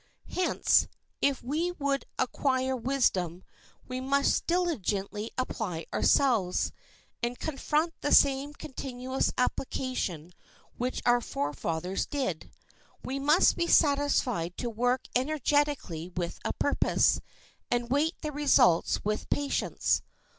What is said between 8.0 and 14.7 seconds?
the same continuous application which our forefathers did. We must be satisfied